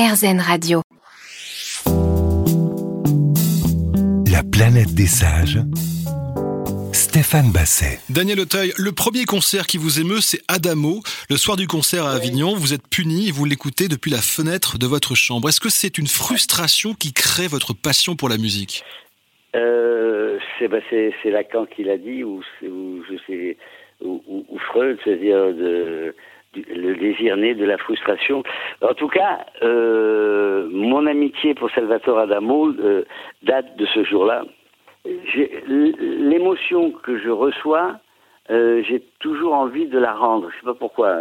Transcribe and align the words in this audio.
RZN 0.00 0.40
Radio. 0.40 0.80
La 4.32 4.42
planète 4.50 4.94
des 4.94 5.04
sages. 5.04 5.58
Stéphane 6.94 7.52
Basset. 7.52 7.98
Daniel 8.08 8.40
Auteuil, 8.40 8.72
le 8.78 8.92
premier 8.92 9.26
concert 9.26 9.66
qui 9.66 9.76
vous 9.76 10.00
émeut, 10.00 10.22
c'est 10.22 10.40
Adamo. 10.48 11.02
Le 11.28 11.36
soir 11.36 11.58
du 11.58 11.66
concert 11.66 12.06
à 12.06 12.12
Avignon, 12.12 12.54
vous 12.54 12.72
êtes 12.72 12.88
puni 12.88 13.28
et 13.28 13.30
vous 13.30 13.44
l'écoutez 13.44 13.88
depuis 13.88 14.10
la 14.10 14.22
fenêtre 14.22 14.78
de 14.78 14.86
votre 14.86 15.14
chambre. 15.14 15.50
Est-ce 15.50 15.60
que 15.60 15.68
c'est 15.68 15.98
une 15.98 16.06
frustration 16.06 16.94
qui 16.94 17.12
crée 17.12 17.46
votre 17.46 17.74
passion 17.74 18.16
pour 18.16 18.30
la 18.30 18.38
musique? 18.38 18.82
Euh, 19.54 20.38
bah, 20.70 20.78
c'est, 20.88 21.12
Lacan 21.26 21.66
qui 21.66 21.84
l'a 21.84 21.98
dit, 21.98 22.24
ou, 22.24 22.40
ou, 22.62 23.02
je 23.04 23.16
sais, 23.26 23.58
ou, 24.00 24.22
ou 24.48 24.58
Freud, 24.70 24.98
c'est-à-dire 25.04 25.52
de, 25.52 26.14
le 26.54 26.94
désir 26.94 27.36
né 27.36 27.54
de 27.54 27.64
la 27.64 27.78
frustration. 27.78 28.42
En 28.82 28.94
tout 28.94 29.08
cas, 29.08 29.46
euh, 29.62 30.68
mon 30.70 31.06
amitié 31.06 31.54
pour 31.54 31.70
Salvatore 31.70 32.18
Adamo 32.18 32.68
euh, 32.68 33.04
date 33.42 33.76
de 33.76 33.86
ce 33.86 34.04
jour-là. 34.04 34.44
L'émotion 35.04 36.90
que 36.90 37.18
je 37.18 37.30
reçois, 37.30 37.96
euh, 38.50 38.82
j'ai 38.86 39.02
toujours 39.20 39.54
envie 39.54 39.86
de 39.86 39.98
la 39.98 40.12
rendre. 40.12 40.50
Je 40.50 40.56
ne 40.56 40.60
sais 40.60 40.66
pas 40.66 40.74
pourquoi. 40.74 41.16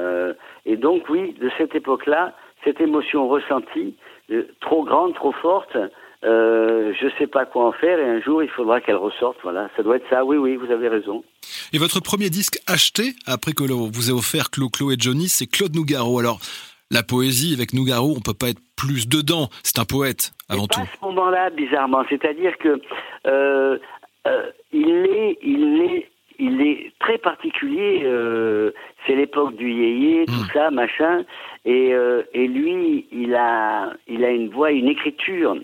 et 0.66 0.76
donc, 0.76 1.08
oui, 1.10 1.34
de 1.40 1.50
cette 1.58 1.76
époque-là, 1.76 2.34
cette 2.64 2.82
émotion 2.82 3.28
ressentie, 3.28 3.96
trop 4.60 4.84
grande, 4.84 5.14
trop 5.14 5.32
forte, 5.32 5.78
euh, 6.26 6.94
je 7.00 7.08
sais 7.18 7.28
pas 7.28 7.46
quoi 7.46 7.68
en 7.68 7.72
faire 7.72 7.98
et 8.00 8.10
un 8.10 8.22
jour 8.22 8.44
il 8.44 8.50
faudra 8.50 8.82
qu'elle 8.82 8.98
ressorte. 8.98 9.38
Voilà, 9.44 9.70
ça 9.78 9.84
doit 9.84 9.98
être 9.98 10.10
ça. 10.10 10.26
Oui, 10.26 10.38
oui, 10.38 10.56
vous 10.56 10.72
avez 10.72 10.90
raison. 10.90 11.24
Et 11.74 11.78
votre 11.78 12.02
premier 12.02 12.30
disque 12.30 12.60
acheté 12.68 13.14
après 13.26 13.54
que 13.54 13.64
vous 13.64 14.10
ait 14.10 14.14
offert 14.14 14.50
Clo 14.50 14.70
Clo 14.70 14.92
et 14.92 14.96
Johnny, 14.98 15.30
c'est 15.30 15.48
Claude 15.48 15.76
Nougaro. 15.76 16.20
Alors 16.20 16.40
la 16.92 17.04
poésie 17.04 17.54
avec 17.54 17.74
Nougaro, 17.74 18.16
on 18.18 18.22
peut 18.22 18.34
pas 18.34 18.50
être 18.50 18.62
plus 18.76 19.08
dedans. 19.08 19.50
C'est 19.64 19.80
un 19.80 19.86
poète 19.86 20.32
avant 20.50 20.68
tout. 20.68 20.82
à 20.82 20.86
ce 20.86 21.06
moment-là, 21.06 21.50
bizarrement, 21.52 22.04
c'est-à-dire 22.10 22.58
que 22.58 22.82
euh, 23.28 23.78
euh, 24.28 24.52
il 24.72 24.90
est, 24.90 25.38
il 25.44 25.82
est, 25.82 26.10
il 26.40 26.62
est 26.62 26.92
très 27.00 27.18
particulier. 27.18 28.02
Euh, 28.04 28.72
c'est 29.06 29.16
l'époque 29.16 29.56
du 29.56 29.72
yéyé, 29.72 30.26
tout 30.26 30.34
hmm. 30.34 30.50
ça, 30.54 30.72
machin. 30.72 31.24
Et, 31.66 31.94
euh, 31.94 32.24
et 32.34 32.48
lui, 32.48 33.08
il 33.12 33.36
a, 33.36 33.94
il 34.08 34.24
a 34.24 34.32
une 34.32 34.50
voix, 34.50 34.72
une 34.72 34.88
écriture 34.88 35.56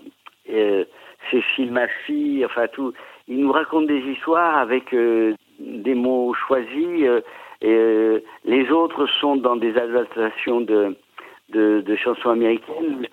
euh, 0.56 0.84
Cécile, 1.30 1.72
ma 1.72 1.88
fille, 2.06 2.44
enfin 2.44 2.66
tout. 2.72 2.92
Il 3.28 3.40
nous 3.40 3.52
raconte 3.52 3.86
des 3.86 3.98
histoires 3.98 4.56
avec 4.58 4.94
euh, 4.94 5.34
des 5.58 5.94
mots 5.94 6.34
choisis. 6.46 7.02
Euh, 7.02 7.20
et, 7.62 8.22
les 8.44 8.70
autres 8.70 9.06
sont 9.20 9.36
dans 9.36 9.56
des 9.56 9.76
adaptations 9.76 10.60
de, 10.60 10.96
de, 11.50 11.96
chansons 11.96 12.30
américaines. 12.30 13.06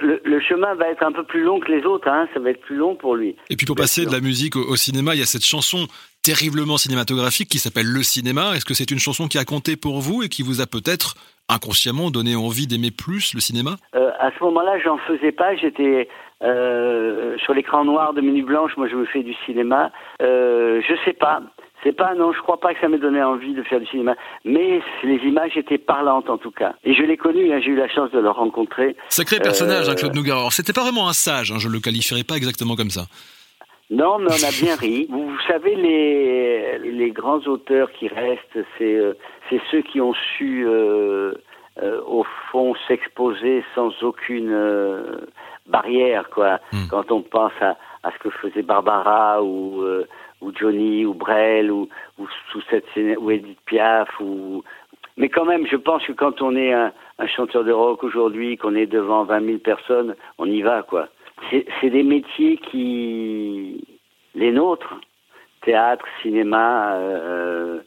le, 0.00 0.40
chemin 0.40 0.74
va 0.74 0.88
être 0.88 1.02
un 1.02 1.12
peu 1.12 1.22
plus 1.24 1.42
long 1.42 1.60
que 1.60 1.72
les 1.72 1.84
autres, 1.84 2.08
hein, 2.08 2.28
ça 2.34 2.40
va 2.40 2.50
être 2.50 2.60
plus 2.60 2.76
long 2.76 2.96
pour 2.96 3.14
lui. 3.14 3.36
Et 3.48 3.56
puis 3.56 3.66
pour 3.66 3.76
passer 3.76 4.04
de 4.04 4.12
la 4.12 4.20
musique 4.20 4.56
au, 4.56 4.76
cinéma, 4.76 5.14
il 5.14 5.20
y 5.20 5.22
a 5.22 5.26
cette 5.26 5.44
chanson 5.44 5.86
terriblement 6.26 6.76
cinématographique 6.76 7.48
qui 7.48 7.58
s'appelle 7.58 7.86
Le 7.86 8.02
Cinéma. 8.02 8.56
Est-ce 8.56 8.64
que 8.64 8.74
c'est 8.74 8.90
une 8.90 8.98
chanson 8.98 9.28
qui 9.28 9.38
a 9.38 9.44
compté 9.44 9.76
pour 9.76 10.00
vous 10.00 10.24
et 10.24 10.28
qui 10.28 10.42
vous 10.42 10.60
a 10.60 10.66
peut-être 10.66 11.14
inconsciemment 11.48 12.10
donné 12.10 12.34
envie 12.34 12.66
d'aimer 12.66 12.90
plus 12.90 13.32
le 13.32 13.38
cinéma? 13.38 13.76
Euh, 13.94 14.10
À 14.18 14.32
ce 14.36 14.42
moment-là, 14.42 14.76
j'en 14.84 14.98
faisais 14.98 15.30
pas. 15.30 15.54
J'étais 15.54 16.08
euh, 16.42 17.38
sur 17.38 17.54
l'écran 17.54 17.84
noir 17.84 18.12
de 18.12 18.20
Minute 18.20 18.44
Blanche. 18.44 18.72
Moi, 18.76 18.88
je 18.88 18.96
me 18.96 19.06
fais 19.06 19.22
du 19.22 19.34
cinéma. 19.46 19.92
Euh, 20.20 20.82
je 20.88 20.94
sais 21.04 21.12
pas. 21.12 21.42
C'est 21.84 21.92
pas, 21.92 22.14
non, 22.16 22.32
je 22.32 22.40
crois 22.40 22.58
pas 22.58 22.74
que 22.74 22.80
ça 22.80 22.88
m'ait 22.88 22.98
donné 22.98 23.22
envie 23.22 23.54
de 23.54 23.62
faire 23.62 23.78
du 23.78 23.86
cinéma. 23.86 24.16
Mais 24.44 24.80
les 25.04 25.20
images 25.28 25.56
étaient 25.56 25.78
parlantes 25.78 26.28
en 26.28 26.38
tout 26.38 26.50
cas. 26.50 26.74
Et 26.82 26.94
je 26.94 27.02
l'ai 27.04 27.16
connu, 27.16 27.52
hein, 27.52 27.60
j'ai 27.62 27.70
eu 27.70 27.76
la 27.76 27.88
chance 27.88 28.10
de 28.10 28.18
le 28.18 28.30
rencontrer. 28.30 28.96
Sacré 29.10 29.38
personnage, 29.38 29.88
hein, 29.88 29.94
Claude 29.94 30.16
Nougaro. 30.16 30.50
C'était 30.50 30.72
pas 30.72 30.82
vraiment 30.82 31.08
un 31.08 31.12
sage, 31.12 31.52
hein, 31.52 31.58
je 31.60 31.68
le 31.68 31.78
qualifierais 31.78 32.24
pas 32.24 32.34
exactement 32.34 32.74
comme 32.74 32.90
ça. 32.90 33.02
Non, 33.90 34.18
mais 34.18 34.30
on 34.30 34.44
a 34.44 34.50
bien 34.60 34.74
ri. 34.74 35.06
Vous, 35.08 35.38
savez, 35.46 35.76
les, 35.76 36.78
les 36.78 37.10
grands 37.10 37.40
auteurs 37.46 37.90
qui 37.92 38.08
restent, 38.08 38.58
c'est 38.78 38.96
euh, 38.96 39.14
c'est 39.48 39.60
ceux 39.70 39.82
qui 39.82 40.00
ont 40.00 40.14
su, 40.36 40.66
euh, 40.66 41.34
euh, 41.82 42.00
au 42.04 42.24
fond, 42.50 42.74
s'exposer 42.88 43.62
sans 43.74 43.92
aucune 44.02 44.50
euh, 44.50 45.18
barrière, 45.66 46.28
quoi. 46.30 46.58
Hmm. 46.72 46.88
Quand 46.90 47.12
on 47.12 47.22
pense 47.22 47.52
à, 47.60 47.76
à, 48.02 48.10
ce 48.12 48.18
que 48.18 48.30
faisait 48.30 48.62
Barbara 48.62 49.42
ou 49.42 49.82
euh, 49.82 50.06
ou 50.40 50.52
Johnny 50.52 51.06
ou 51.06 51.14
Brel 51.14 51.70
ou 51.70 51.88
ou 52.18 52.26
sous 52.50 52.62
cette 52.68 52.86
ou 52.96 53.30
Edith 53.30 53.60
Piaf 53.66 54.08
ou 54.20 54.64
mais 55.16 55.28
quand 55.28 55.44
même, 55.44 55.66
je 55.66 55.76
pense 55.76 56.04
que 56.04 56.12
quand 56.12 56.42
on 56.42 56.56
est 56.56 56.72
un, 56.72 56.92
un 57.18 57.26
chanteur 57.26 57.64
de 57.64 57.72
rock 57.72 58.02
aujourd'hui, 58.04 58.58
qu'on 58.58 58.74
est 58.74 58.86
devant 58.86 59.24
20 59.24 59.46
000 59.46 59.58
personnes, 59.58 60.14
on 60.36 60.44
y 60.44 60.60
va, 60.60 60.82
quoi 60.82 61.08
c'est 61.50 61.90
des 61.90 62.02
métiers 62.02 62.56
qui, 62.56 63.84
les 64.34 64.52
nôtres, 64.52 65.00
théâtre, 65.62 66.04
cinéma, 66.22 66.96
euh, 66.96 67.80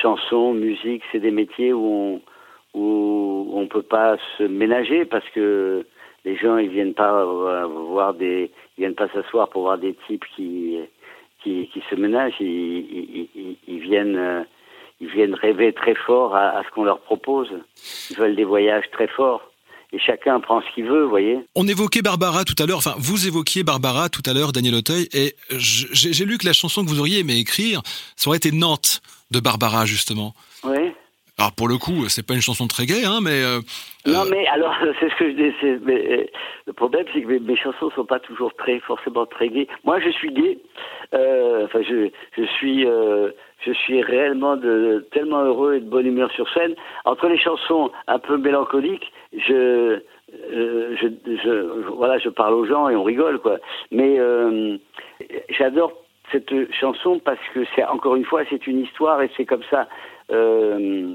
chanson, 0.00 0.54
musique, 0.54 1.02
c'est 1.10 1.20
des 1.20 1.30
métiers 1.30 1.72
où 1.72 1.86
on 1.86 2.20
où 2.74 3.50
on 3.54 3.66
peut 3.66 3.82
pas 3.82 4.16
se 4.36 4.42
ménager 4.44 5.06
parce 5.06 5.28
que 5.30 5.86
les 6.26 6.36
gens 6.36 6.58
ils 6.58 6.68
viennent 6.68 6.94
pas 6.94 7.24
voir 7.24 8.12
des 8.12 8.50
ils 8.76 8.82
viennent 8.82 8.94
pas 8.94 9.08
s'asseoir 9.08 9.48
pour 9.48 9.62
voir 9.62 9.78
des 9.78 9.94
types 10.06 10.24
qui 10.36 10.78
qui, 11.42 11.68
qui 11.72 11.82
se 11.88 11.94
ménagent. 11.94 12.40
Ils, 12.40 13.26
ils, 13.34 13.56
ils, 13.66 13.80
viennent 13.80 14.44
ils 15.00 15.08
viennent 15.08 15.34
rêver 15.34 15.72
très 15.72 15.94
fort 15.94 16.36
à 16.36 16.62
ce 16.64 16.70
qu'on 16.74 16.84
leur 16.84 17.00
propose. 17.00 17.50
Ils 18.10 18.16
veulent 18.16 18.36
des 18.36 18.44
voyages 18.44 18.90
très 18.90 19.08
forts 19.08 19.50
et 19.92 19.98
chacun 19.98 20.38
prend 20.40 20.60
ce 20.60 20.74
qu'il 20.74 20.84
veut, 20.84 21.04
vous 21.04 21.10
voyez. 21.10 21.38
On 21.54 21.66
évoquait 21.66 22.02
Barbara 22.02 22.44
tout 22.44 22.60
à 22.62 22.66
l'heure, 22.66 22.78
enfin 22.78 22.94
vous 22.98 23.26
évoquiez 23.26 23.62
Barbara 23.62 24.08
tout 24.08 24.22
à 24.26 24.34
l'heure, 24.34 24.52
Daniel 24.52 24.74
Auteuil, 24.74 25.08
et 25.12 25.34
j'ai 25.50 26.24
lu 26.24 26.38
que 26.38 26.46
la 26.46 26.52
chanson 26.52 26.84
que 26.84 26.90
vous 26.90 27.00
auriez 27.00 27.20
aimé 27.20 27.36
écrire, 27.38 27.82
ça 28.16 28.28
aurait 28.28 28.36
été 28.36 28.52
Nantes 28.52 29.00
de 29.30 29.40
Barbara 29.40 29.86
justement. 29.86 30.34
Oui. 30.64 30.92
Alors 31.38 31.52
pour 31.52 31.68
le 31.68 31.78
coup, 31.78 32.08
c'est 32.08 32.26
pas 32.26 32.34
une 32.34 32.40
chanson 32.40 32.66
très 32.66 32.84
gaie, 32.84 33.04
hein, 33.04 33.20
mais. 33.22 33.44
Euh, 33.44 33.60
non, 34.06 34.24
mais 34.28 34.44
alors 34.48 34.74
c'est 35.00 35.08
ce 35.08 35.14
que 35.14 35.30
je 35.30 35.36
dis. 35.36 35.84
Mais, 35.84 36.12
euh, 36.12 36.24
le 36.66 36.72
problème, 36.72 37.04
c'est 37.14 37.22
que 37.22 37.28
mes, 37.28 37.38
mes, 37.38 37.56
chansons 37.56 37.90
sont 37.94 38.04
pas 38.04 38.18
toujours 38.18 38.52
très 38.54 38.80
forcément 38.80 39.24
très 39.24 39.48
gaies. 39.48 39.68
Moi, 39.84 40.00
je 40.00 40.10
suis 40.10 40.32
gay. 40.32 40.58
Euh, 41.14 41.66
enfin, 41.66 41.80
je, 41.88 42.10
je 42.36 42.44
suis 42.56 42.84
euh, 42.84 43.30
je 43.64 43.72
suis 43.72 44.02
réellement 44.02 44.56
de, 44.56 45.06
tellement 45.12 45.42
heureux 45.42 45.74
et 45.74 45.80
de 45.80 45.88
bonne 45.88 46.06
humeur 46.06 46.30
sur 46.32 46.48
scène. 46.52 46.74
Entre 47.04 47.28
les 47.28 47.38
chansons 47.38 47.90
un 48.06 48.18
peu 48.18 48.36
mélancoliques, 48.36 49.12
je, 49.32 50.00
euh, 50.52 50.96
je, 51.00 51.08
je, 51.42 51.50
voilà, 51.90 52.18
je 52.18 52.28
parle 52.28 52.54
aux 52.54 52.66
gens 52.66 52.88
et 52.88 52.96
on 52.96 53.02
rigole, 53.02 53.38
quoi. 53.40 53.58
Mais 53.90 54.18
euh, 54.18 54.76
j'adore 55.50 55.92
cette 56.30 56.72
chanson 56.72 57.20
parce 57.24 57.40
que 57.54 57.60
c'est 57.74 57.84
encore 57.84 58.16
une 58.16 58.24
fois, 58.24 58.42
c'est 58.50 58.66
une 58.66 58.80
histoire 58.80 59.22
et 59.22 59.30
c'est 59.36 59.46
comme 59.46 59.62
ça 59.70 59.88
euh, 60.30 61.14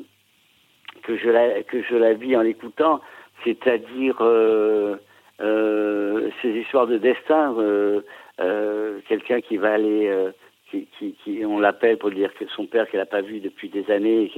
que 1.03 1.17
je 1.17 1.29
la 1.29 1.63
que 1.63 1.81
je 1.83 1.95
la 1.95 2.13
vis 2.13 2.35
en 2.35 2.41
l'écoutant, 2.41 3.01
c'est-à-dire 3.43 4.17
euh, 4.21 4.95
euh, 5.41 6.29
ces 6.41 6.49
histoires 6.49 6.87
de 6.87 6.97
destin. 6.97 7.55
quelqu'un 9.07 9.41
qui 9.41 9.57
va 9.57 9.73
aller 9.73 10.09
qui, 11.00 11.45
on 11.45 11.59
l'appelle 11.59 11.97
pour 11.97 12.11
dire 12.11 12.34
que 12.39 12.45
son 12.56 12.66
père 12.66 12.89
qu'elle 12.89 13.00
n'a 13.00 13.06
pas 13.06 13.22
vu 13.22 13.39
depuis 13.39 13.69
des 13.69 13.89
années, 13.91 14.31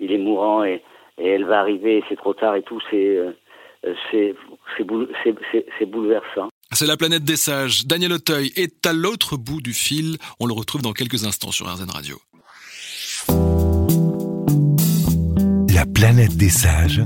il 0.00 0.12
est 0.12 0.18
mourant 0.18 0.64
et, 0.64 0.82
elle 1.18 1.44
va 1.44 1.60
arriver, 1.60 2.02
c'est 2.08 2.16
trop 2.16 2.32
tard 2.32 2.56
et 2.56 2.62
tout, 2.62 2.80
c'est 2.90 3.18
euh, 3.18 3.94
c'est 4.08 5.86
bouleversant. 5.86 6.48
C'est 6.72 6.86
la 6.86 6.96
planète 6.96 7.24
des 7.24 7.36
sages. 7.36 7.86
Daniel 7.86 8.14
Auteuil 8.14 8.50
est 8.56 8.86
à 8.86 8.92
l'autre 8.92 9.36
bout 9.36 9.60
du 9.60 9.74
fil. 9.74 10.16
On 10.40 10.46
le 10.46 10.54
retrouve 10.54 10.82
dans 10.82 10.92
quelques 10.92 11.26
instants 11.26 11.52
sur 11.52 11.66
RZN 11.66 11.90
Radio. 11.90 12.16
La 15.74 15.84
planète 15.84 16.36
des 16.36 16.48
sages 16.48 17.02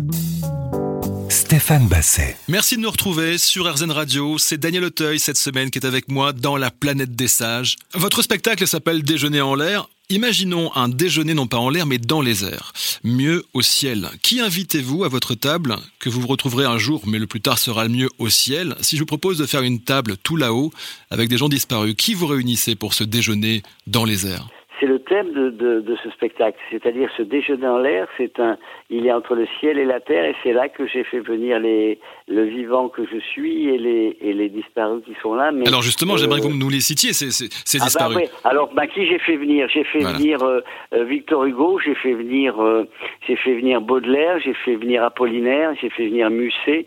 Stéphane 1.56 1.88
Basset. 1.88 2.36
Merci 2.48 2.76
de 2.76 2.82
nous 2.82 2.90
retrouver 2.90 3.38
sur 3.38 3.66
RZN 3.66 3.90
Radio. 3.90 4.36
C'est 4.36 4.58
Daniel 4.58 4.84
Auteuil 4.84 5.18
cette 5.18 5.38
semaine 5.38 5.70
qui 5.70 5.78
est 5.78 5.86
avec 5.86 6.10
moi 6.10 6.34
dans 6.34 6.58
La 6.58 6.70
planète 6.70 7.16
des 7.16 7.28
sages. 7.28 7.76
Votre 7.94 8.20
spectacle 8.20 8.66
s'appelle 8.66 9.02
Déjeuner 9.02 9.40
en 9.40 9.54
l'air. 9.54 9.88
Imaginons 10.10 10.70
un 10.76 10.90
déjeuner 10.90 11.32
non 11.32 11.46
pas 11.46 11.56
en 11.56 11.70
l'air 11.70 11.86
mais 11.86 11.96
dans 11.96 12.20
les 12.20 12.44
airs. 12.44 12.74
Mieux 13.04 13.42
au 13.54 13.62
ciel. 13.62 14.10
Qui 14.20 14.40
invitez-vous 14.40 15.04
à 15.04 15.08
votre 15.08 15.34
table 15.34 15.78
que 15.98 16.10
vous 16.10 16.20
vous 16.20 16.26
retrouverez 16.26 16.66
un 16.66 16.76
jour 16.76 17.04
mais 17.06 17.18
le 17.18 17.26
plus 17.26 17.40
tard 17.40 17.58
sera 17.58 17.84
le 17.84 17.90
mieux 17.90 18.10
au 18.18 18.28
ciel? 18.28 18.76
Si 18.82 18.96
je 18.96 19.00
vous 19.00 19.06
propose 19.06 19.38
de 19.38 19.46
faire 19.46 19.62
une 19.62 19.80
table 19.80 20.18
tout 20.18 20.36
là-haut 20.36 20.74
avec 21.10 21.30
des 21.30 21.38
gens 21.38 21.48
disparus, 21.48 21.94
qui 21.96 22.12
vous 22.12 22.26
réunissez 22.26 22.74
pour 22.74 22.92
ce 22.92 23.02
déjeuner 23.02 23.62
dans 23.86 24.04
les 24.04 24.26
airs? 24.26 24.50
C'est 24.78 24.86
le 24.86 24.98
thème 24.98 25.32
de, 25.32 25.50
de, 25.50 25.80
de 25.80 25.96
ce 26.02 26.10
spectacle, 26.10 26.58
c'est-à-dire 26.70 27.08
ce 27.16 27.22
déjeuner 27.22 27.66
en 27.66 27.78
l'air, 27.78 28.08
c'est 28.16 28.38
un, 28.40 28.58
il 28.90 29.06
est 29.06 29.12
entre 29.12 29.34
le 29.34 29.46
ciel 29.58 29.78
et 29.78 29.84
la 29.84 30.00
terre, 30.00 30.24
et 30.24 30.34
c'est 30.42 30.52
là 30.52 30.68
que 30.68 30.86
j'ai 30.86 31.04
fait 31.04 31.20
venir 31.20 31.58
les, 31.58 31.98
le 32.28 32.44
vivant 32.44 32.88
que 32.88 33.02
je 33.06 33.18
suis 33.18 33.68
et 33.68 33.78
les, 33.78 34.16
et 34.20 34.32
les 34.32 34.48
disparus 34.48 35.02
qui 35.04 35.14
sont 35.22 35.34
là. 35.34 35.50
Mais, 35.52 35.66
Alors 35.66 35.82
justement, 35.82 36.16
j'aimerais 36.16 36.40
que 36.40 36.46
vous 36.46 36.58
nous 36.58 36.68
les 36.68 36.80
citiez, 36.80 37.12
ces, 37.12 37.30
ces, 37.30 37.48
ces 37.64 37.78
ah 37.78 37.80
bah 37.80 37.86
disparus. 37.86 38.16
Bah 38.16 38.50
Alors, 38.50 38.72
bah, 38.74 38.86
qui 38.86 39.06
j'ai 39.06 39.18
fait 39.18 39.36
venir? 39.36 39.68
J'ai 39.68 39.84
fait 39.84 40.00
venir 40.00 40.42
euh, 40.42 40.60
euh, 40.92 41.04
Victor 41.04 41.44
Hugo, 41.44 41.78
j'ai 41.84 41.94
fait 41.94 42.12
venir, 42.12 42.60
euh, 42.62 42.84
j'ai 43.26 43.36
fait 43.36 43.54
venir 43.54 43.80
Baudelaire, 43.80 44.38
j'ai 44.40 44.54
fait 44.54 44.76
venir 44.76 45.02
Apollinaire, 45.04 45.74
j'ai 45.80 45.90
fait 45.90 46.06
venir 46.06 46.30
Musset, 46.30 46.86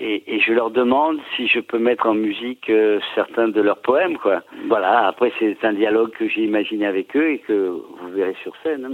et, 0.00 0.22
et, 0.26 0.40
je 0.40 0.52
leur 0.52 0.70
demande 0.70 1.18
si 1.36 1.46
je 1.48 1.60
peux 1.60 1.78
mettre 1.78 2.06
en 2.06 2.14
musique 2.14 2.70
certains 3.14 3.48
de 3.48 3.60
leurs 3.60 3.78
poèmes, 3.78 4.18
quoi. 4.18 4.42
Voilà. 4.68 5.06
Après, 5.06 5.32
c'est 5.38 5.56
un 5.64 5.72
dialogue 5.72 6.10
que 6.10 6.28
j'ai 6.28 6.42
imaginé 6.42 6.86
avec 6.86 7.16
eux 7.16 7.21
et 7.30 7.38
que 7.38 7.68
vous 7.68 8.12
verrez 8.14 8.36
sur 8.42 8.52
scène. 8.62 8.86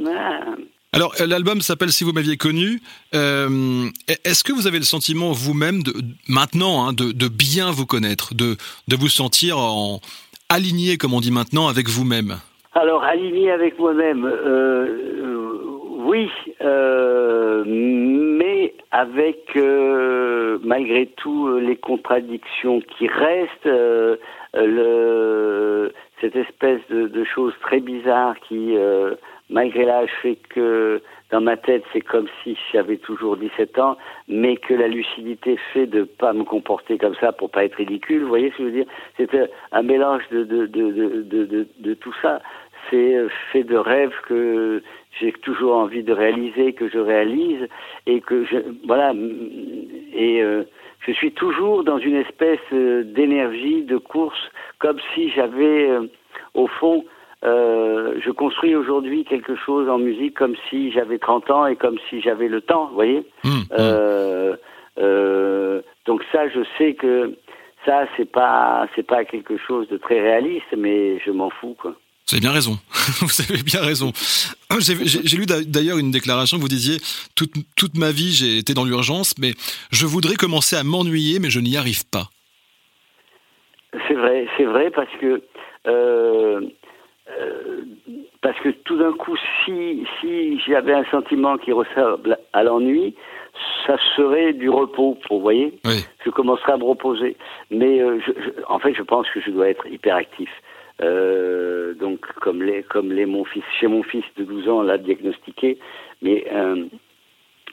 Alors, 0.93 1.15
l'album 1.27 1.61
s'appelle 1.61 1.93
Si 1.93 2.03
vous 2.03 2.13
m'aviez 2.13 2.37
connu. 2.37 2.81
Euh, 3.15 3.89
Est-ce 4.25 4.43
que 4.43 4.53
vous 4.53 4.67
avez 4.67 4.79
le 4.79 4.85
sentiment 4.85 5.33
vous-même, 5.33 5.83
de, 5.83 5.93
maintenant, 6.29 6.87
hein, 6.87 6.93
de, 6.93 7.13
de, 7.13 7.29
bien 7.29 7.71
vous 7.71 7.85
connaître, 7.85 8.35
de, 8.35 8.57
de 8.89 8.97
vous 8.97 9.09
sentir 9.09 9.59
en, 9.59 10.01
aligné, 10.49 10.97
comme 10.97 11.13
on 11.13 11.21
dit 11.21 11.31
maintenant, 11.31 11.69
avec 11.69 11.89
vous-même? 11.89 12.39
Alors, 12.75 13.03
aligné 13.05 13.51
avec 13.51 13.79
moi-même, 13.79 14.25
euh, 14.25 15.47
oui, 15.99 16.31
euh, 16.63 17.65
mais 17.67 18.73
avec 18.91 19.59
malgré 20.65 21.07
tout 21.17 21.59
les 21.59 21.77
contradictions 21.77 22.81
qui 22.97 23.09
restent, 23.09 23.67
le, 23.67 24.19
cette 26.21 26.37
espèce 26.37 26.81
de, 26.91 27.07
de 27.09 27.25
chose 27.25 27.55
très 27.61 27.81
bizarre 27.81 28.39
qui 28.41 28.77
malgré 29.51 29.85
l'âge, 29.85 30.11
fait 30.23 30.37
que 30.51 31.01
dans 31.31 31.41
ma 31.41 31.57
tête, 31.57 31.85
c'est 31.93 32.01
comme 32.01 32.27
si 32.43 32.57
j'avais 32.73 32.97
toujours 32.97 33.37
17 33.37 33.79
ans, 33.79 33.97
mais 34.29 34.57
que 34.57 34.75
la 34.75 34.89
lucidité 34.89 35.59
fait 35.73 35.87
de 35.87 36.05
pas 36.05 36.33
me 36.33 36.45
comporter 36.45 36.99
comme 36.99 37.15
ça 37.17 37.33
pour 37.33 37.51
pas 37.51 37.65
être 37.65 37.77
ridicule. 37.77 38.23
Vous 38.23 38.29
voyez 38.29 38.51
ce 38.51 38.57
que 38.57 38.63
je 38.63 38.69
veux 38.69 38.73
dire? 38.73 38.87
C'est 39.17 39.31
un 39.73 39.83
mélange 39.83 40.23
de, 40.31 40.45
de, 40.45 40.67
de, 40.67 41.23
de, 41.23 41.67
de 41.79 41.95
tout 41.95 42.15
ça. 42.23 42.41
C'est 42.91 43.17
fait 43.53 43.65
de 43.65 43.77
rêves 43.77 44.15
que 44.27 44.83
j'ai 45.21 45.33
toujours 45.33 45.77
envie 45.77 46.03
de 46.03 46.13
réaliser, 46.13 46.73
que 46.73 46.89
je 46.89 46.99
réalise, 46.99 47.69
et 48.07 48.21
que 48.21 48.45
je 48.45 48.57
voilà. 48.87 49.13
Et 50.15 50.43
euh, 50.43 50.65
je 51.01 51.13
suis 51.13 51.33
toujours 51.33 51.85
dans 51.85 51.99
une 51.99 52.17
espèce 52.17 52.61
euh, 52.73 53.05
d'énergie 53.05 53.83
de 53.83 53.97
course, 53.97 54.51
comme 54.79 54.99
si 55.15 55.31
j'avais 55.31 55.91
euh, 55.91 56.07
au 56.55 56.67
fond 56.67 57.05
euh, 57.45 58.19
je 58.21 58.31
construis 58.33 58.75
aujourd'hui 58.75 59.25
quelque 59.25 59.55
chose 59.55 59.89
en 59.89 59.99
musique 59.99 60.37
comme 60.37 60.57
si 60.69 60.91
j'avais 60.91 61.19
30 61.19 61.51
ans 61.51 61.67
et 61.67 61.77
comme 61.77 61.97
si 62.11 62.21
j'avais 62.21 62.49
le 62.49 62.61
temps, 62.61 62.87
vous 62.87 62.95
voyez? 62.95 63.25
Mmh, 63.45 63.49
mmh. 63.49 63.75
euh, 64.99 65.81
Donc 66.05 66.25
ça, 66.33 66.49
je 66.49 66.61
sais 66.77 66.95
que 66.95 67.37
ça, 67.85 68.07
c'est 68.17 68.31
pas, 68.31 68.89
c'est 68.97 69.07
pas 69.07 69.25
quelque 69.25 69.57
chose 69.57 69.89
de 69.89 69.97
très 69.97 70.21
réaliste, 70.21 70.75
mais 70.77 71.21
je 71.21 71.31
m'en 71.31 71.51
fous, 71.51 71.77
quoi. 71.81 71.95
Vous 72.29 72.37
avez 72.37 72.43
bien 72.43 72.53
raison. 72.53 72.73
vous 73.21 73.41
avez 73.41 73.63
bien 73.63 73.81
raison. 73.81 74.13
J'ai 74.81 75.37
lu 75.39 75.47
d'ailleurs 75.47 75.97
une 75.97 76.11
déclaration. 76.11 76.59
Vous 76.59 76.69
disiez 76.69 76.99
toute, 77.35 77.53
toute 77.75 77.97
ma 77.97 78.11
vie 78.11 78.33
j'ai 78.33 78.59
été 78.59 78.75
dans 78.75 78.85
l'urgence, 78.85 79.35
mais 79.39 79.53
je 79.91 80.05
voudrais 80.05 80.37
commencer 80.37 80.77
à 80.77 80.85
m'ennuyer, 80.85 81.39
mais 81.39 81.49
je 81.49 81.61
n'y 81.61 81.79
arrive 81.79 82.05
pas. 82.07 82.29
C'est 84.07 84.15
vrai, 84.15 84.47
c'est 84.59 84.65
vrai 84.65 84.91
parce 84.91 85.11
que 85.21 85.43
euh, 85.87 86.61
euh, 87.31 87.83
parce 88.43 88.59
que 88.61 88.69
tout 88.85 88.99
d'un 88.99 89.13
coup, 89.13 89.37
si, 89.65 90.05
si 90.21 90.61
j'avais 90.67 90.93
un 90.93 91.05
sentiment 91.11 91.57
qui 91.57 91.73
ressemble 91.73 92.39
à 92.53 92.63
l'ennui, 92.63 93.15
ça 93.87 93.97
serait 94.17 94.53
du 94.53 94.69
repos, 94.69 95.19
vous 95.31 95.41
voyez? 95.41 95.79
Je 96.25 96.31
commencerai 96.31 96.73
à 96.73 96.77
me 96.77 96.85
reposer. 96.85 97.37
Mais 97.71 98.01
euh, 98.01 98.21
je, 98.25 98.33
en 98.69 98.79
fait, 98.79 98.95
je 98.95 99.03
pense 99.03 99.27
que 99.31 99.41
je 99.41 99.51
dois 99.51 99.69
être 99.71 99.87
hyperactif. 99.87 100.51
Euh, 101.03 101.95
donc, 101.95 102.18
comme 102.49 102.63
les, 102.63 102.83
comme 102.83 103.13
les, 103.13 103.27
mon 103.27 103.45
fils, 103.45 103.63
chez 103.79 103.89
mon 103.89 104.03
fils 104.03 104.25
de 104.39 104.45
12 104.45 104.71
ans, 104.71 104.81
l'a 104.81 104.97
diagnostiqué. 104.97 105.77
Mais 106.23 106.47
euh, 106.51 106.87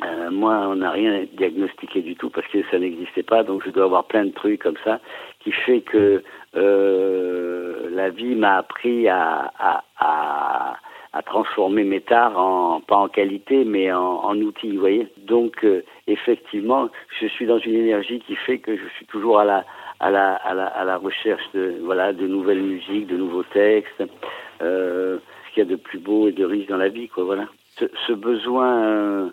euh, 0.03 0.29
moi, 0.31 0.67
on 0.67 0.75
n'a 0.75 0.91
rien 0.91 1.23
diagnostiqué 1.31 2.01
du 2.01 2.17
tout 2.17 2.29
parce 2.29 2.45
que 2.47 2.57
ça 2.69 2.77
n'existait 2.77 3.23
pas, 3.23 3.43
donc 3.43 3.63
je 3.65 3.69
dois 3.69 3.85
avoir 3.85 4.03
plein 4.03 4.25
de 4.25 4.33
trucs 4.33 4.61
comme 4.61 4.75
ça 4.83 4.99
qui 5.39 5.53
fait 5.53 5.79
que 5.79 6.21
euh, 6.57 7.89
la 7.89 8.09
vie 8.09 8.35
m'a 8.35 8.57
appris 8.57 9.07
à, 9.07 9.53
à, 9.97 10.75
transformer 11.25 11.85
mes 11.85 12.01
tares 12.01 12.37
en 12.37 12.81
pas 12.81 12.97
en 12.97 13.07
qualité 13.07 13.63
mais 13.63 13.91
en, 13.91 14.19
en 14.29 14.35
outils, 14.41 14.73
vous 14.73 14.81
voyez. 14.81 15.07
Donc 15.17 15.65
effectivement, 16.07 16.89
je 17.19 17.27
suis 17.27 17.45
dans 17.45 17.57
une 17.57 17.75
énergie 17.75 18.19
qui 18.19 18.35
fait 18.35 18.59
que 18.59 18.75
je 18.75 18.87
suis 18.97 19.05
toujours 19.05 19.39
à 19.39 19.45
la 19.45 19.65
à 19.99 20.09
la, 20.09 20.35
à 20.35 20.53
la, 20.53 20.65
à 20.67 20.83
la 20.83 20.97
recherche 20.97 21.43
de 21.53 21.77
voilà 21.83 22.13
de 22.13 22.27
nouvelles 22.27 22.61
musiques, 22.61 23.07
de 23.07 23.17
nouveaux 23.17 23.43
textes, 23.43 24.03
euh, 24.61 25.19
ce 25.47 25.53
qu'il 25.53 25.63
y 25.63 25.67
a 25.67 25.69
de 25.69 25.75
plus 25.75 25.99
beau 25.99 26.27
et 26.27 26.31
de 26.31 26.45
riche 26.45 26.67
dans 26.67 26.77
la 26.77 26.89
vie, 26.89 27.07
quoi. 27.07 27.23
Voilà. 27.23 27.47
Ce, 27.77 27.85
ce 28.07 28.13
besoin 28.13 29.31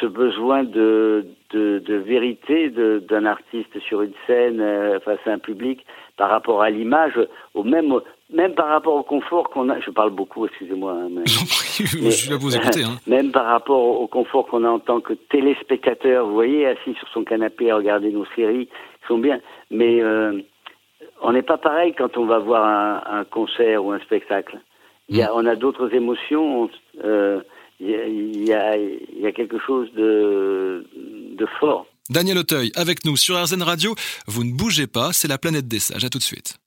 ce 0.00 0.06
besoin 0.06 0.64
de, 0.64 1.26
de, 1.50 1.80
de 1.80 1.94
vérité 1.94 2.70
d'un 2.70 3.26
artiste 3.26 3.78
sur 3.80 4.02
une 4.02 4.12
scène 4.26 4.60
euh, 4.60 5.00
face 5.00 5.18
à 5.26 5.32
un 5.32 5.38
public 5.38 5.84
par 6.16 6.30
rapport 6.30 6.62
à 6.62 6.70
l'image, 6.70 7.18
ou 7.54 7.62
même, 7.62 7.92
même 8.32 8.54
par 8.54 8.68
rapport 8.68 8.94
au 8.94 9.02
confort 9.02 9.50
qu'on 9.50 9.68
a. 9.68 9.80
Je 9.80 9.90
parle 9.90 10.10
beaucoup, 10.10 10.46
excusez-moi. 10.46 10.92
Hein, 10.92 11.08
mais, 11.10 11.22
je 11.26 12.10
suis 12.10 12.30
là 12.30 12.36
pour 12.36 12.46
vous 12.46 12.56
écouter. 12.56 12.82
Hein. 12.82 12.98
Même 13.06 13.30
par 13.30 13.46
rapport 13.46 14.00
au 14.00 14.06
confort 14.08 14.46
qu'on 14.46 14.64
a 14.64 14.68
en 14.68 14.80
tant 14.80 15.00
que 15.00 15.12
téléspectateur, 15.12 16.26
vous 16.26 16.34
voyez, 16.34 16.66
assis 16.66 16.94
sur 16.94 17.08
son 17.08 17.22
canapé 17.22 17.70
à 17.70 17.76
regarder 17.76 18.10
nos 18.10 18.26
séries, 18.34 18.66
qui 18.66 19.06
sont 19.06 19.18
bien. 19.18 19.40
Mais 19.70 20.02
euh, 20.02 20.40
on 21.22 21.32
n'est 21.32 21.42
pas 21.42 21.58
pareil 21.58 21.94
quand 21.96 22.16
on 22.16 22.26
va 22.26 22.38
voir 22.38 22.64
un, 22.64 23.20
un 23.20 23.24
concert 23.24 23.84
ou 23.84 23.92
un 23.92 24.00
spectacle. 24.00 24.58
Il 25.08 25.16
y 25.16 25.22
a. 25.22 25.34
On 25.34 25.46
a 25.46 25.56
d'autres 25.56 25.94
émotions. 25.94 26.70
Euh, 27.04 27.40
il 27.80 28.48
y 28.48 28.52
a, 28.52 28.76
y 28.76 29.26
a, 29.26 29.32
quelque 29.32 29.58
chose 29.64 29.88
de, 29.94 30.84
de 31.36 31.46
fort. 31.60 31.86
Daniel 32.10 32.38
Auteuil, 32.38 32.72
avec 32.74 33.04
nous 33.04 33.16
sur 33.16 33.40
RZN 33.40 33.62
Radio. 33.62 33.94
Vous 34.26 34.42
ne 34.42 34.52
bougez 34.52 34.86
pas, 34.86 35.12
c'est 35.12 35.28
la 35.28 35.38
planète 35.38 35.68
des 35.68 35.78
sages. 35.78 36.04
À 36.04 36.08
tout 36.08 36.18
de 36.18 36.24
suite. 36.24 36.58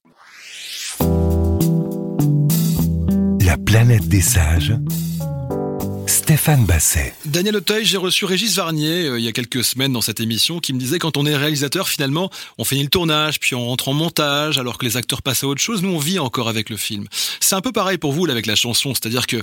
La 3.44 3.56
planète 3.58 4.08
des 4.08 4.22
sages 4.22 4.72
Stéphane 6.22 6.64
Basset. 6.64 7.14
Daniel 7.26 7.56
Auteuil, 7.56 7.84
j'ai 7.84 7.96
reçu 7.96 8.26
Régis 8.26 8.54
Varnier 8.54 9.08
euh, 9.08 9.18
il 9.18 9.24
y 9.24 9.28
a 9.28 9.32
quelques 9.32 9.64
semaines 9.64 9.92
dans 9.92 10.00
cette 10.00 10.20
émission 10.20 10.60
qui 10.60 10.72
me 10.72 10.78
disait 10.78 11.00
quand 11.00 11.16
on 11.16 11.26
est 11.26 11.34
réalisateur, 11.34 11.88
finalement, 11.88 12.30
on 12.58 12.64
finit 12.64 12.84
le 12.84 12.88
tournage, 12.88 13.40
puis 13.40 13.56
on 13.56 13.66
rentre 13.66 13.88
en 13.88 13.92
montage, 13.92 14.56
alors 14.56 14.78
que 14.78 14.84
les 14.84 14.96
acteurs 14.96 15.20
passent 15.20 15.42
à 15.42 15.48
autre 15.48 15.60
chose. 15.60 15.82
Nous, 15.82 15.92
on 15.92 15.98
vit 15.98 16.20
encore 16.20 16.48
avec 16.48 16.70
le 16.70 16.76
film. 16.76 17.06
C'est 17.40 17.56
un 17.56 17.60
peu 17.60 17.72
pareil 17.72 17.98
pour 17.98 18.12
vous 18.12 18.24
là, 18.24 18.32
avec 18.34 18.46
la 18.46 18.54
chanson, 18.54 18.94
c'est-à-dire 18.94 19.26
que 19.26 19.38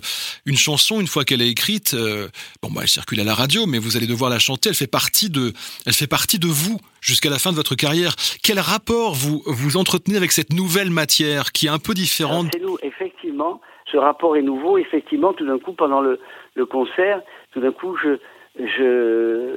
une 0.45 0.55
chanson, 0.55 1.01
une 1.01 1.07
fois 1.07 1.25
qu'elle 1.25 1.41
est 1.41 1.49
écrite, 1.49 1.95
euh, 1.95 2.29
bon, 2.61 2.71
bah, 2.71 2.83
elle 2.83 2.87
circule 2.87 3.19
à 3.19 3.25
la 3.25 3.35
radio, 3.35 3.65
mais 3.65 3.77
vous 3.77 3.97
allez 3.97 4.07
devoir 4.07 4.29
la 4.29 4.39
chanter. 4.39 4.69
Elle 4.69 4.75
fait 4.75 4.87
partie 4.87 5.29
de, 5.29 5.51
elle 5.85 5.93
fait 5.93 6.07
partie 6.07 6.39
de 6.39 6.47
vous 6.47 6.79
jusqu'à 7.01 7.29
la 7.29 7.39
fin 7.39 7.51
de 7.51 7.57
votre 7.57 7.75
carrière. 7.75 8.15
Quel 8.41 8.57
rapport 8.57 9.15
vous 9.15 9.43
vous 9.45 9.75
entretenez 9.75 10.15
avec 10.15 10.31
cette 10.31 10.53
nouvelle 10.53 10.91
matière 10.91 11.51
qui 11.51 11.65
est 11.65 11.69
un 11.69 11.79
peu 11.79 11.93
différente? 11.93 12.48
C'est 12.53 12.62
nous, 12.62 12.77
effectivement. 12.83 13.59
Ce 13.91 13.98
rapport 13.98 14.38
est 14.38 14.41
nouveau. 14.41 14.77
Effectivement, 14.77 15.34
tout 15.34 15.46
d'un 15.46 15.60
coup, 15.60 15.74
pendant 15.74 16.01
le 16.01 16.19
le 16.55 16.65
concert, 16.65 17.22
tout 17.53 17.62
d'un 17.62 17.72
coup, 17.72 17.96
je, 17.98 18.17
je, 18.60 19.55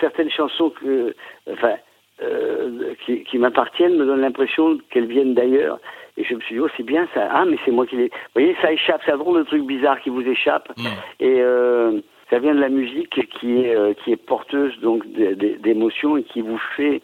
certaines 0.00 0.30
chansons 0.30 0.70
que, 0.70 1.14
enfin, 1.50 1.74
euh, 2.22 2.94
qui, 3.04 3.22
qui 3.24 3.38
m'appartiennent 3.38 3.96
me 3.96 4.06
donnent 4.06 4.22
l'impression 4.22 4.78
qu'elles 4.90 5.06
viennent 5.06 5.34
d'ailleurs. 5.34 5.78
Et 6.16 6.24
je 6.24 6.34
me 6.34 6.40
suis 6.40 6.54
dit, 6.54 6.60
oh, 6.60 6.68
c'est 6.76 6.82
bien 6.82 7.06
ça. 7.12 7.28
Ah, 7.30 7.44
mais 7.44 7.58
c'est 7.64 7.70
moi 7.70 7.86
qui 7.86 7.96
les. 7.96 8.08
Vous 8.08 8.40
voyez, 8.40 8.56
ça 8.62 8.72
échappe. 8.72 9.02
C'est 9.04 9.12
un 9.12 9.18
drôle 9.18 9.40
de 9.40 9.44
truc 9.44 9.64
bizarre 9.64 10.00
qui 10.00 10.08
vous 10.08 10.26
échappe. 10.26 10.72
Mm. 10.78 10.82
Et 11.20 11.40
euh, 11.40 12.00
ça 12.30 12.38
vient 12.38 12.54
de 12.54 12.60
la 12.60 12.70
musique 12.70 13.28
qui 13.38 13.60
est, 13.60 13.76
euh, 13.76 13.92
qui 13.92 14.12
est 14.12 14.16
porteuse 14.16 14.72
donc 14.80 15.06
d'émotions 15.06 16.16
et 16.16 16.22
qui 16.22 16.40
vous 16.40 16.58
fait, 16.76 17.02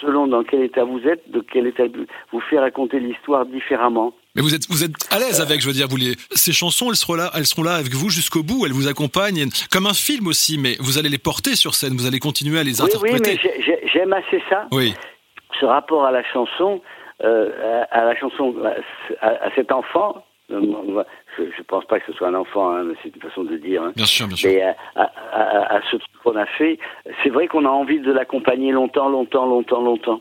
selon 0.00 0.26
dans 0.26 0.42
quel 0.44 0.62
état 0.62 0.84
vous 0.84 1.00
êtes, 1.00 1.30
de 1.30 1.40
quel 1.40 1.66
état 1.66 1.84
vous 2.32 2.40
fait 2.40 2.58
raconter 2.58 3.00
l'histoire 3.00 3.46
différemment. 3.46 4.14
Mais 4.36 4.42
vous 4.42 4.54
êtes, 4.54 4.68
vous 4.68 4.84
êtes 4.84 4.92
à 5.10 5.18
l'aise 5.18 5.40
avec, 5.40 5.60
je 5.60 5.66
veux 5.66 5.72
dire, 5.72 5.88
vous 5.88 5.96
les, 5.96 6.14
ces 6.30 6.52
chansons, 6.52 6.90
elles 6.90 6.96
seront 6.96 7.14
là, 7.14 7.30
elles 7.34 7.46
seront 7.46 7.64
là 7.64 7.74
avec 7.74 7.92
vous 7.92 8.10
jusqu'au 8.10 8.42
bout, 8.42 8.64
elles 8.64 8.72
vous 8.72 8.88
accompagnent, 8.88 9.48
comme 9.72 9.86
un 9.86 9.94
film 9.94 10.28
aussi, 10.28 10.56
mais 10.56 10.76
vous 10.78 10.98
allez 10.98 11.08
les 11.08 11.18
porter 11.18 11.56
sur 11.56 11.74
scène, 11.74 11.94
vous 11.94 12.06
allez 12.06 12.20
continuer 12.20 12.58
à 12.60 12.62
les 12.62 12.80
interpréter. 12.80 13.38
Oui, 13.42 13.50
mais 13.66 13.88
j'aime 13.92 14.12
assez 14.12 14.42
ça. 14.48 14.68
Oui. 14.70 14.94
Ce 15.58 15.64
rapport 15.64 16.04
à 16.04 16.12
la 16.12 16.22
chanson, 16.22 16.80
euh, 17.24 17.82
à, 17.90 18.04
la 18.04 18.16
chanson, 18.16 18.54
à, 19.20 19.54
cet 19.56 19.72
enfant, 19.72 20.16
euh, 20.16 20.20
je 20.50 21.42
ne 21.42 21.62
pense 21.66 21.84
pas 21.86 22.00
que 22.00 22.06
ce 22.06 22.12
soit 22.12 22.28
un 22.28 22.34
enfant, 22.34 22.74
hein, 22.74 22.84
c'est 23.02 23.14
une 23.14 23.22
façon 23.22 23.44
de 23.44 23.56
dire. 23.56 23.82
Hein. 23.82 23.92
Bien 23.96 24.06
sûr, 24.06 24.26
bien 24.26 24.36
sûr. 24.36 24.50
Mais 24.50 24.62
à, 24.62 24.76
à, 24.96 25.76
à 25.76 25.80
ce 25.90 25.96
truc 25.96 26.10
qu'on 26.22 26.36
a 26.36 26.46
fait, 26.46 26.78
c'est 27.22 27.30
vrai 27.30 27.46
qu'on 27.46 27.64
a 27.64 27.70
envie 27.70 28.00
de 28.00 28.12
l'accompagner 28.12 28.72
longtemps, 28.72 29.08
longtemps, 29.08 29.46
longtemps, 29.46 29.80
longtemps. 29.80 30.20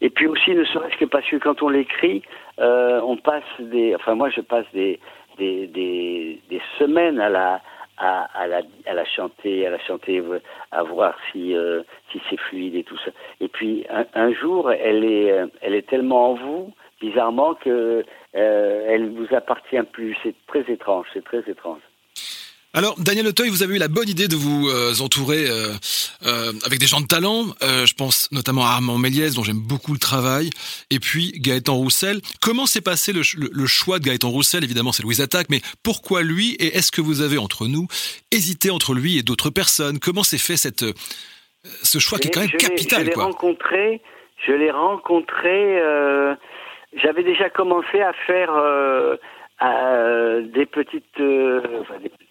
Et 0.00 0.10
puis 0.10 0.26
aussi, 0.26 0.50
ne 0.52 0.64
serait-ce 0.64 0.96
que 0.96 1.04
parce 1.04 1.28
que 1.28 1.36
quand 1.36 1.62
on 1.62 1.68
l'écrit, 1.68 2.22
on 2.58 3.16
passe 3.16 3.42
des, 3.58 3.94
enfin 3.94 4.14
moi 4.14 4.30
je 4.30 4.40
passe 4.40 4.66
des 4.72 5.00
des, 5.38 5.66
des, 5.68 6.40
des 6.50 6.60
semaines 6.78 7.20
à 7.20 7.28
la 7.28 7.60
à, 8.00 8.28
à, 8.34 8.46
la, 8.46 8.62
à 8.86 8.94
la 8.94 9.04
chanter, 9.04 9.66
à 9.66 9.70
la 9.70 9.78
chanter, 9.80 10.22
à 10.70 10.82
voir 10.84 11.16
si, 11.32 11.54
euh, 11.56 11.82
si 12.12 12.20
c'est 12.30 12.38
fluide 12.38 12.76
et 12.76 12.84
tout 12.84 12.96
ça. 13.04 13.10
Et 13.40 13.48
puis 13.48 13.86
un, 13.90 14.06
un, 14.14 14.32
jour, 14.32 14.70
elle 14.70 15.04
est, 15.04 15.34
elle 15.60 15.74
est 15.74 15.88
tellement 15.88 16.30
en 16.30 16.34
vous, 16.34 16.72
bizarrement, 17.00 17.54
que 17.54 18.04
euh, 18.34 18.86
elle 18.88 19.10
vous 19.10 19.34
appartient 19.34 19.82
plus. 19.92 20.16
C'est 20.22 20.34
très 20.46 20.70
étrange, 20.72 21.06
c'est 21.12 21.24
très 21.24 21.42
étrange. 21.50 21.80
Alors, 22.74 22.96
Daniel 22.98 23.26
Auteuil, 23.26 23.48
vous 23.48 23.62
avez 23.62 23.76
eu 23.76 23.78
la 23.78 23.88
bonne 23.88 24.10
idée 24.10 24.28
de 24.28 24.36
vous 24.36 24.68
euh, 24.68 24.92
entourer 25.00 25.48
euh, 25.48 25.72
euh, 26.26 26.52
avec 26.66 26.78
des 26.78 26.86
gens 26.86 27.00
de 27.00 27.06
talent. 27.06 27.46
je 27.62 27.94
pense 27.94 28.30
notamment 28.30 28.62
à 28.66 28.72
Armand 28.72 28.98
Méliès, 28.98 29.34
dont 29.34 29.42
j'aime 29.42 29.58
beaucoup 29.58 29.94
le 29.94 29.98
travail, 29.98 30.50
et 30.90 31.00
puis 31.00 31.32
Gaëtan 31.36 31.74
Roussel. 31.74 32.20
Comment 32.42 32.66
s'est 32.66 32.82
passé 32.82 33.14
le, 33.14 33.22
le, 33.36 33.66
choix 33.66 33.98
de 33.98 34.04
Gaëtan 34.04 34.28
Roussel? 34.28 34.64
Évidemment, 34.64 34.92
c'est 34.92 35.02
Louise 35.02 35.22
Attaque, 35.22 35.46
mais 35.48 35.60
pourquoi 35.82 36.22
lui? 36.22 36.56
Et 36.60 36.76
est-ce 36.76 36.92
que 36.92 37.00
vous 37.00 37.22
avez, 37.22 37.38
entre 37.38 37.66
nous, 37.66 37.86
hésité 38.32 38.70
entre 38.70 38.92
lui 38.92 39.16
et 39.16 39.22
d'autres 39.22 39.50
personnes? 39.50 39.98
Comment 39.98 40.22
s'est 40.22 40.36
fait 40.36 40.58
cette, 40.58 40.84
ce 41.82 41.98
choix 41.98 42.18
qui 42.18 42.28
est 42.28 42.30
quand 42.30 42.40
même 42.40 42.50
capital 42.50 43.04
Je 43.06 43.08
l'ai 43.08 43.14
rencontré, 43.14 44.02
je 44.46 44.52
l'ai 44.52 44.70
rencontré, 44.70 45.80
j'avais 47.00 47.22
déjà 47.22 47.50
commencé 47.50 48.00
à 48.00 48.12
faire 48.12 48.50
euh, 49.60 50.42
des 50.42 50.66
petites 50.66 51.18
euh, 51.18 51.60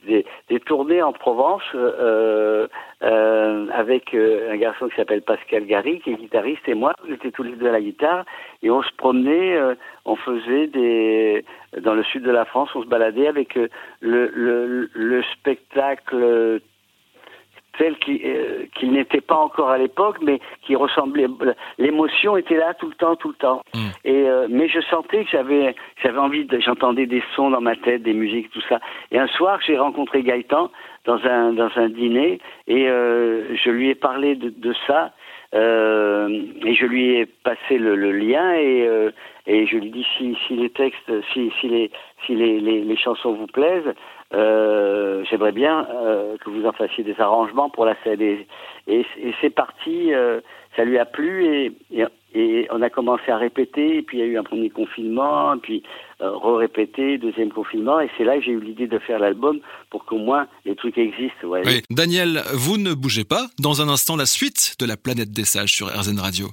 des, 0.05 0.25
des, 0.47 0.59
tournées 0.61 1.01
en 1.01 1.11
Provence 1.11 1.61
euh, 1.75 2.67
euh 3.03 3.67
avec 3.73 4.15
un 4.15 4.55
garçon 4.55 4.87
qui 4.87 4.95
s'appelle 4.95 5.21
Pascal 5.21 5.65
Gary 5.65 5.99
qui 5.99 6.11
est 6.11 6.15
guitariste 6.15 6.65
et 6.69 6.73
moi 6.73 6.93
on 7.05 7.13
était 7.13 7.31
tous 7.31 7.43
les 7.43 7.57
deux 7.57 7.67
à 7.67 7.73
la 7.73 7.81
guitare 7.81 8.23
et 8.63 8.71
on 8.71 8.81
se 8.81 8.93
promenait 8.95 9.59
on 10.05 10.15
faisait 10.15 10.67
des 10.67 11.43
dans 11.81 11.95
le 11.95 12.03
sud 12.05 12.23
de 12.23 12.31
la 12.31 12.45
France 12.45 12.69
on 12.75 12.81
se 12.81 12.87
baladait 12.87 13.27
avec 13.27 13.55
le, 13.55 13.69
le, 13.99 14.89
le 14.93 15.23
spectacle 15.33 16.61
tel 17.77 17.95
euh, 18.09 18.65
qu'il 18.75 18.91
n'était 18.91 19.21
pas 19.21 19.35
encore 19.35 19.69
à 19.69 19.77
l'époque, 19.77 20.17
mais 20.21 20.39
qui 20.61 20.75
ressemblait. 20.75 21.27
L'émotion 21.77 22.37
était 22.37 22.57
là 22.57 22.73
tout 22.73 22.87
le 22.87 22.95
temps, 22.95 23.15
tout 23.15 23.29
le 23.29 23.35
temps. 23.35 23.61
Mm. 23.73 23.79
Et 24.05 24.29
euh, 24.29 24.47
mais 24.49 24.67
je 24.67 24.79
sentais 24.81 25.23
que 25.23 25.29
j'avais 25.31 25.75
j'avais 26.03 26.19
envie. 26.19 26.45
De, 26.45 26.59
j'entendais 26.59 27.05
des 27.05 27.23
sons 27.35 27.49
dans 27.49 27.61
ma 27.61 27.75
tête, 27.75 28.03
des 28.03 28.13
musiques, 28.13 28.51
tout 28.51 28.63
ça. 28.67 28.79
Et 29.11 29.19
un 29.19 29.27
soir, 29.27 29.59
j'ai 29.65 29.77
rencontré 29.77 30.23
Gaëtan 30.23 30.71
dans 31.05 31.23
un 31.25 31.53
dans 31.53 31.69
un 31.75 31.89
dîner 31.89 32.39
et 32.67 32.87
euh, 32.87 33.55
je 33.63 33.69
lui 33.69 33.89
ai 33.89 33.95
parlé 33.95 34.35
de, 34.35 34.49
de 34.49 34.73
ça. 34.85 35.13
et 35.53 36.75
je 36.75 36.85
lui 36.85 37.15
ai 37.15 37.25
passé 37.25 37.77
le, 37.77 37.95
le 37.95 38.11
lien 38.11 38.53
et 38.55 38.87
et 39.47 39.65
je 39.65 39.77
lui 39.77 39.89
dis 39.89 40.05
si, 40.17 40.37
si 40.45 40.55
les 40.55 40.69
textes, 40.69 41.09
si, 41.33 41.51
si, 41.59 41.69
les, 41.69 41.89
si 42.25 42.35
les, 42.35 42.59
les, 42.59 42.81
les 42.81 42.97
chansons 42.97 43.31
vous 43.31 43.47
plaisent, 43.47 43.93
euh, 44.33 45.16
j'aimerais 45.29 45.51
bien 45.51 45.87
euh, 45.89 46.37
que 46.37 46.49
vous 46.49 46.65
en 46.65 46.71
fassiez 46.71 47.03
des 47.03 47.19
arrangements 47.19 47.69
pour 47.69 47.85
la 47.85 47.95
scène. 48.03 48.21
Et, 48.21 49.05
c'est 49.41 49.49
parti, 49.49 50.13
euh, 50.13 50.41
ça 50.75 50.83
lui 50.83 50.97
a 50.97 51.05
plu 51.05 51.71
et, 51.91 52.07
on 52.69 52.81
a 52.83 52.89
commencé 52.89 53.31
à 53.31 53.37
répéter. 53.37 53.97
Et 53.97 54.01
puis 54.03 54.17
il 54.17 54.21
y 54.21 54.23
a 54.23 54.27
eu 54.27 54.37
un 54.37 54.43
premier 54.43 54.69
confinement, 54.69 55.57
puis 55.57 55.81
euh, 56.21 56.29
re-répéter, 56.31 57.17
deuxième 57.17 57.51
confinement. 57.51 57.99
Et 57.99 58.09
c'est 58.17 58.23
là 58.23 58.37
que 58.37 58.43
j'ai 58.43 58.51
eu 58.51 58.61
l'idée 58.61 58.87
de 58.87 58.99
faire 58.99 59.19
l'album 59.19 59.59
pour 59.89 60.05
qu'au 60.05 60.17
moins 60.17 60.47
les 60.65 60.75
trucs 60.75 60.97
existent. 60.97 61.45
Oui. 61.45 61.81
Daniel, 61.89 62.43
vous 62.53 62.77
ne 62.77 62.93
bougez 62.93 63.23
pas. 63.23 63.47
Dans 63.59 63.81
un 63.81 63.89
instant, 63.89 64.15
la 64.15 64.27
suite 64.27 64.75
de 64.79 64.85
la 64.85 64.97
planète 64.97 65.31
des 65.31 65.45
sages 65.45 65.73
sur 65.73 65.87
RZN 65.87 66.19
Radio. 66.19 66.47